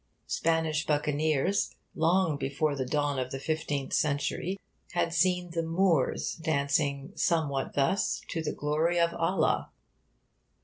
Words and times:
Spanish 0.25 0.87
buccaneers, 0.87 1.75
long 1.93 2.35
before 2.35 2.75
the 2.75 2.87
dawn 2.87 3.19
of 3.19 3.29
the 3.29 3.37
fifteenth 3.39 3.93
century, 3.93 4.59
had 4.93 5.13
seen 5.13 5.51
the 5.51 5.61
Moors 5.61 6.33
dancing 6.33 7.11
somewhat 7.15 7.75
thus 7.75 8.23
to 8.29 8.41
the 8.41 8.51
glory 8.51 8.99
of 8.99 9.13
Allah. 9.13 9.69